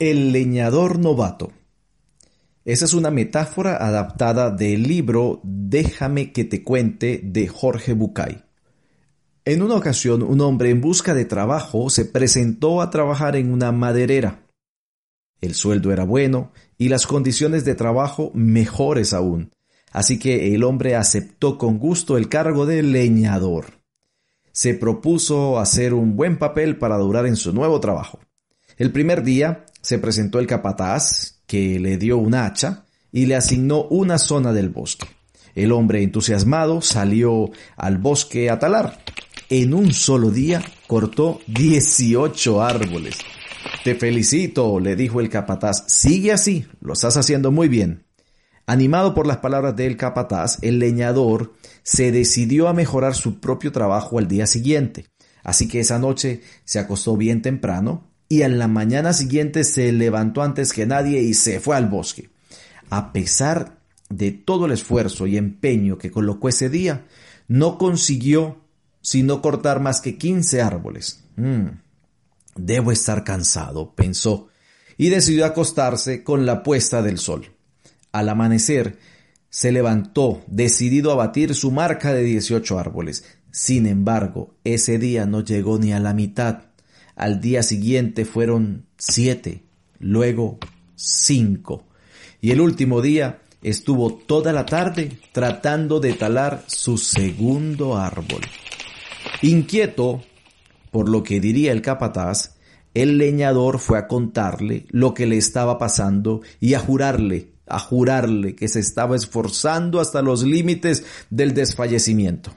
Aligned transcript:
El 0.00 0.32
leñador 0.32 0.98
novato. 0.98 1.52
Esa 2.64 2.86
es 2.86 2.94
una 2.94 3.10
metáfora 3.10 3.76
adaptada 3.76 4.50
del 4.50 4.84
libro 4.84 5.42
Déjame 5.44 6.32
que 6.32 6.46
te 6.46 6.64
cuente 6.64 7.20
de 7.22 7.48
Jorge 7.48 7.92
Bucay. 7.92 8.42
En 9.44 9.60
una 9.60 9.74
ocasión, 9.74 10.22
un 10.22 10.40
hombre 10.40 10.70
en 10.70 10.80
busca 10.80 11.12
de 11.12 11.26
trabajo 11.26 11.90
se 11.90 12.06
presentó 12.06 12.80
a 12.80 12.88
trabajar 12.88 13.36
en 13.36 13.52
una 13.52 13.72
maderera. 13.72 14.46
El 15.42 15.54
sueldo 15.54 15.92
era 15.92 16.04
bueno 16.04 16.50
y 16.78 16.88
las 16.88 17.06
condiciones 17.06 17.66
de 17.66 17.74
trabajo 17.74 18.30
mejores 18.32 19.12
aún, 19.12 19.50
así 19.92 20.18
que 20.18 20.54
el 20.54 20.64
hombre 20.64 20.96
aceptó 20.96 21.58
con 21.58 21.78
gusto 21.78 22.16
el 22.16 22.30
cargo 22.30 22.64
de 22.64 22.82
leñador. 22.82 23.82
Se 24.52 24.72
propuso 24.72 25.58
hacer 25.58 25.92
un 25.92 26.16
buen 26.16 26.38
papel 26.38 26.78
para 26.78 26.96
durar 26.96 27.26
en 27.26 27.36
su 27.36 27.52
nuevo 27.52 27.80
trabajo. 27.80 28.18
El 28.80 28.92
primer 28.92 29.22
día 29.22 29.66
se 29.82 29.98
presentó 29.98 30.38
el 30.38 30.46
capataz, 30.46 31.42
que 31.46 31.78
le 31.78 31.98
dio 31.98 32.16
un 32.16 32.34
hacha 32.34 32.86
y 33.12 33.26
le 33.26 33.36
asignó 33.36 33.82
una 33.84 34.16
zona 34.16 34.54
del 34.54 34.70
bosque. 34.70 35.06
El 35.54 35.72
hombre 35.72 36.02
entusiasmado 36.02 36.80
salió 36.80 37.50
al 37.76 37.98
bosque 37.98 38.48
a 38.48 38.58
talar. 38.58 39.04
En 39.50 39.74
un 39.74 39.92
solo 39.92 40.30
día 40.30 40.64
cortó 40.86 41.42
18 41.48 42.62
árboles. 42.62 43.18
Te 43.84 43.96
felicito, 43.96 44.80
le 44.80 44.96
dijo 44.96 45.20
el 45.20 45.28
capataz. 45.28 45.84
Sigue 45.86 46.32
así, 46.32 46.64
lo 46.80 46.94
estás 46.94 47.18
haciendo 47.18 47.50
muy 47.50 47.68
bien. 47.68 48.06
Animado 48.64 49.12
por 49.12 49.26
las 49.26 49.36
palabras 49.36 49.76
del 49.76 49.98
capataz, 49.98 50.56
el 50.62 50.78
leñador 50.78 51.52
se 51.82 52.12
decidió 52.12 52.66
a 52.66 52.72
mejorar 52.72 53.14
su 53.14 53.40
propio 53.40 53.72
trabajo 53.72 54.18
al 54.18 54.26
día 54.26 54.46
siguiente. 54.46 55.04
Así 55.42 55.68
que 55.68 55.80
esa 55.80 55.98
noche 55.98 56.40
se 56.64 56.78
acostó 56.78 57.18
bien 57.18 57.42
temprano, 57.42 58.09
y 58.30 58.42
a 58.42 58.48
la 58.48 58.68
mañana 58.68 59.12
siguiente 59.12 59.64
se 59.64 59.90
levantó 59.90 60.42
antes 60.42 60.72
que 60.72 60.86
nadie 60.86 61.20
y 61.20 61.34
se 61.34 61.58
fue 61.58 61.76
al 61.76 61.88
bosque. 61.88 62.30
A 62.88 63.12
pesar 63.12 63.80
de 64.08 64.30
todo 64.30 64.66
el 64.66 64.72
esfuerzo 64.72 65.26
y 65.26 65.36
empeño 65.36 65.98
que 65.98 66.12
colocó 66.12 66.48
ese 66.48 66.70
día, 66.70 67.06
no 67.48 67.76
consiguió 67.76 68.60
sino 69.02 69.42
cortar 69.42 69.80
más 69.80 70.00
que 70.00 70.16
quince 70.16 70.62
árboles. 70.62 71.24
Mm, 71.34 71.70
debo 72.54 72.92
estar 72.92 73.24
cansado, 73.24 73.94
pensó, 73.96 74.48
y 74.96 75.08
decidió 75.08 75.44
acostarse 75.44 76.22
con 76.22 76.46
la 76.46 76.62
puesta 76.62 77.02
del 77.02 77.18
sol. 77.18 77.50
Al 78.12 78.28
amanecer, 78.28 78.96
se 79.48 79.72
levantó, 79.72 80.44
decidido 80.46 81.10
a 81.10 81.16
batir 81.16 81.56
su 81.56 81.72
marca 81.72 82.14
de 82.14 82.22
dieciocho 82.22 82.78
árboles. 82.78 83.24
Sin 83.50 83.86
embargo, 83.86 84.54
ese 84.62 84.98
día 84.98 85.26
no 85.26 85.42
llegó 85.42 85.78
ni 85.78 85.92
a 85.92 85.98
la 85.98 86.14
mitad. 86.14 86.69
Al 87.20 87.38
día 87.38 87.62
siguiente 87.62 88.24
fueron 88.24 88.86
siete, 88.96 89.62
luego 89.98 90.58
cinco. 90.94 91.84
Y 92.40 92.50
el 92.50 92.62
último 92.62 93.02
día 93.02 93.42
estuvo 93.60 94.14
toda 94.14 94.54
la 94.54 94.64
tarde 94.64 95.18
tratando 95.30 96.00
de 96.00 96.14
talar 96.14 96.64
su 96.66 96.96
segundo 96.96 97.98
árbol. 97.98 98.40
Inquieto 99.42 100.22
por 100.90 101.10
lo 101.10 101.22
que 101.22 101.40
diría 101.40 101.72
el 101.72 101.82
capataz, 101.82 102.56
el 102.94 103.18
leñador 103.18 103.80
fue 103.80 103.98
a 103.98 104.08
contarle 104.08 104.86
lo 104.88 105.12
que 105.12 105.26
le 105.26 105.36
estaba 105.36 105.76
pasando 105.76 106.40
y 106.58 106.72
a 106.72 106.78
jurarle, 106.78 107.52
a 107.66 107.78
jurarle 107.80 108.54
que 108.54 108.68
se 108.68 108.80
estaba 108.80 109.14
esforzando 109.14 110.00
hasta 110.00 110.22
los 110.22 110.42
límites 110.42 111.04
del 111.28 111.52
desfallecimiento. 111.52 112.50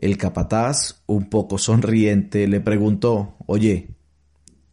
El 0.00 0.16
capataz, 0.16 1.02
un 1.06 1.28
poco 1.28 1.58
sonriente, 1.58 2.48
le 2.48 2.60
preguntó, 2.60 3.36
Oye, 3.46 3.90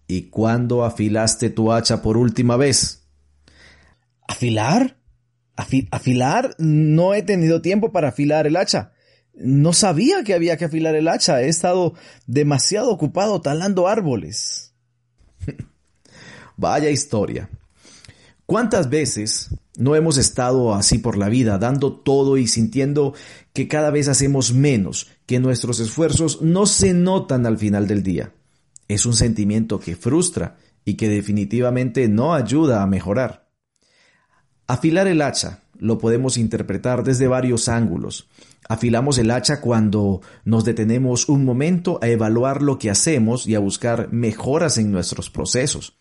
¿y 0.08 0.30
cuándo 0.30 0.86
afilaste 0.86 1.50
tu 1.50 1.74
hacha 1.74 2.02
por 2.02 2.16
última 2.16 2.56
vez? 2.56 3.08
¿Afilar? 4.26 4.98
¿Afilar? 5.56 6.56
No 6.60 7.14
he 7.14 7.24
tenido 7.24 7.62
tiempo 7.62 7.92
para 7.92 8.10
afilar 8.10 8.48
el 8.48 8.56
hacha. 8.56 8.94
No 9.34 9.74
sabía 9.74 10.24
que 10.24 10.34
había 10.34 10.56
que 10.56 10.66
afilar 10.66 10.96
el 10.96 11.08
hacha. 11.10 11.42
He 11.42 11.50
estado 11.50 11.94
demasiado 12.26 12.90
ocupado 12.90 13.42
talando 13.42 13.88
árboles. 13.88 14.74
Vaya 16.58 16.90
historia. 16.90 17.50
¿Cuántas 18.46 18.90
veces 18.90 19.50
no 19.78 19.96
hemos 19.96 20.18
estado 20.18 20.74
así 20.74 20.98
por 20.98 21.18
la 21.18 21.30
vida, 21.30 21.58
dando 21.58 21.94
todo 21.94 22.38
y 22.38 22.48
sintiendo 22.48 23.14
que 23.54 23.68
cada 23.68 23.92
vez 23.92 24.08
hacemos 24.08 24.54
menos, 24.54 25.08
que 25.28 25.40
nuestros 25.40 25.80
esfuerzos 25.80 26.42
no 26.42 26.66
se 26.66 26.96
notan 26.96 27.46
al 27.46 27.60
final 27.60 27.86
del 27.86 28.02
día? 28.02 28.34
Es 28.88 29.06
un 29.06 29.14
sentimiento 29.14 29.80
que 29.80 29.96
frustra 29.96 30.58
y 30.84 30.96
que 30.96 31.10
definitivamente 31.10 32.08
no 32.08 32.34
ayuda 32.34 32.82
a 32.82 32.88
mejorar. 32.88 33.48
Afilar 34.66 35.08
el 35.08 35.22
hacha 35.22 35.62
lo 35.80 35.98
podemos 35.98 36.38
interpretar 36.38 37.04
desde 37.04 37.28
varios 37.28 37.70
ángulos. 37.70 38.28
Afilamos 38.68 39.18
el 39.18 39.32
hacha 39.32 39.62
cuando 39.62 40.22
nos 40.44 40.66
detenemos 40.66 41.30
un 41.30 41.46
momento 41.46 42.00
a 42.02 42.08
evaluar 42.08 42.62
lo 42.62 42.80
que 42.80 42.90
hacemos 42.90 43.48
y 43.48 43.56
a 43.56 43.60
buscar 43.60 44.12
mejoras 44.12 44.78
en 44.78 44.92
nuestros 44.92 45.30
procesos. 45.30 45.98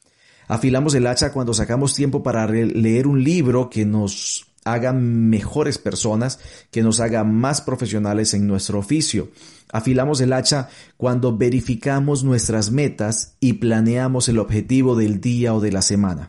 Afilamos 0.49 0.95
el 0.95 1.07
hacha 1.07 1.33
cuando 1.33 1.53
sacamos 1.53 1.95
tiempo 1.95 2.23
para 2.23 2.47
leer 2.47 3.07
un 3.07 3.23
libro 3.23 3.69
que 3.69 3.85
nos 3.85 4.47
haga 4.67 4.93
mejores 4.93 5.79
personas, 5.79 6.39
que 6.71 6.83
nos 6.83 7.01
haga 7.01 7.25
más 7.25 7.61
profesionales 7.61 8.35
en 8.35 8.47
nuestro 8.47 8.81
oficio. 8.81 9.31
Afilamos 9.73 10.21
el 10.21 10.33
hacha 10.33 10.69
cuando 10.97 11.37
verificamos 11.37 12.25
nuestras 12.25 12.71
metas 12.71 13.37
y 13.41 13.55
planeamos 13.55 14.29
el 14.29 14.39
objetivo 14.39 14.97
del 14.97 15.21
día 15.21 15.55
o 15.55 15.61
de 15.61 15.73
la 15.73 15.83
semana. 15.83 16.29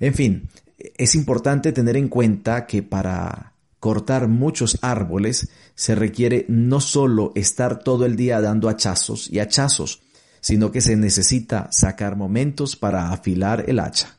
En 0.00 0.14
fin, 0.14 0.48
es 0.78 1.14
importante 1.14 1.72
tener 1.72 1.96
en 1.96 2.08
cuenta 2.08 2.66
que 2.66 2.82
para 2.82 3.52
cortar 3.78 4.26
muchos 4.26 4.78
árboles 4.82 5.50
se 5.74 5.94
requiere 5.94 6.46
no 6.48 6.80
solo 6.80 7.32
estar 7.34 7.78
todo 7.78 8.06
el 8.06 8.16
día 8.16 8.40
dando 8.40 8.68
hachazos 8.68 9.30
y 9.30 9.38
hachazos, 9.38 10.02
sino 10.40 10.72
que 10.72 10.80
se 10.80 10.96
necesita 10.96 11.68
sacar 11.70 12.16
momentos 12.16 12.74
para 12.74 13.10
afilar 13.10 13.64
el 13.68 13.80
hacha. 13.80 14.18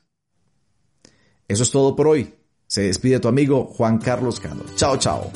Eso 1.47 1.63
es 1.63 1.71
todo 1.71 1.95
por 1.95 2.07
hoy. 2.07 2.36
Se 2.77 2.83
despide 2.83 3.19
tu 3.19 3.27
amigo 3.27 3.65
Juan 3.75 3.97
Carlos 3.97 4.39
Cano. 4.39 4.63
Chao, 4.75 4.97
chao. 4.97 5.31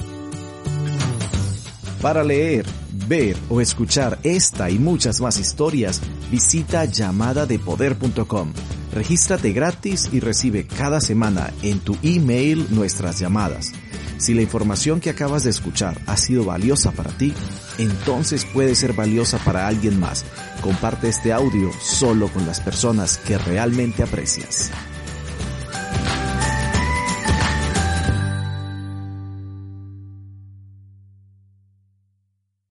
Para 2.00 2.24
leer, 2.24 2.68
ver 3.08 3.36
o 3.50 3.60
escuchar 3.60 4.20
esta 4.22 4.70
y 4.70 4.78
muchas 4.78 5.20
más 5.22 5.40
historias, 5.40 6.02
visita 6.30 6.86
llamadadepoder.com. 6.86 8.54
Regístrate 8.94 9.54
gratis 9.54 10.10
y 10.12 10.20
recibe 10.20 10.68
cada 10.68 11.02
semana 11.02 11.52
en 11.64 11.80
tu 11.80 11.98
email 12.04 12.68
nuestras 12.70 13.18
llamadas. 13.18 13.72
Si 14.20 14.36
la 14.36 14.44
información 14.44 15.00
que 15.00 15.10
acabas 15.10 15.44
de 15.44 15.50
escuchar 15.50 16.00
ha 16.06 16.18
sido 16.18 16.46
valiosa 16.46 16.92
para 16.92 17.10
ti, 17.10 17.34
entonces 17.80 18.46
puede 18.46 18.76
ser 18.76 18.94
valiosa 18.94 19.40
para 19.40 19.66
alguien 19.66 20.00
más. 20.00 20.26
Comparte 20.62 21.10
este 21.10 21.34
audio 21.34 21.72
solo 21.82 22.28
con 22.28 22.46
las 22.46 22.60
personas 22.60 23.18
que 23.18 23.40
realmente 23.40 24.04
aprecias. 24.04 24.70